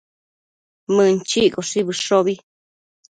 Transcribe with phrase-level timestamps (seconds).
[0.95, 2.35] Mënchiccoshi bëshobi